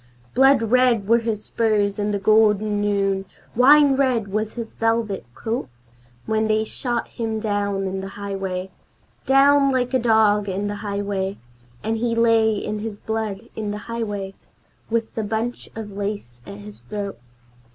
Blood 0.33 0.63
red 0.63 1.07
were 1.07 1.19
his 1.19 1.45
spurs 1.45 1.99
in 1.99 2.09
the 2.09 2.17
golden 2.17 2.81
noon, 2.81 3.25
wine 3.55 3.95
red 3.95 4.29
was 4.29 4.53
his 4.53 4.73
velvet 4.73 5.27
coat 5.35 5.69
When 6.25 6.47
they 6.47 6.63
shot 6.63 7.07
him 7.07 7.39
down 7.39 7.83
in 7.85 8.01
the 8.01 8.07
highway, 8.17 8.71
Down 9.27 9.69
like 9.69 9.93
a 9.93 9.99
dog 9.99 10.49
in 10.49 10.65
the 10.67 10.77
highway, 10.81 11.37
And 11.83 11.97
he 11.97 12.15
lay 12.15 12.55
in 12.55 12.79
his 12.79 12.99
blood 12.99 13.47
in 13.55 13.69
the 13.69 13.77
highway, 13.85 14.33
with 14.89 15.13
the 15.13 15.23
bunch 15.23 15.69
of 15.75 15.91
lace 15.91 16.41
at 16.47 16.57
his 16.57 16.81
throat. 16.81 17.19